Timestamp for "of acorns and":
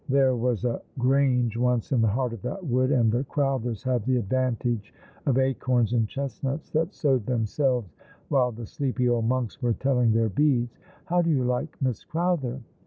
5.27-6.07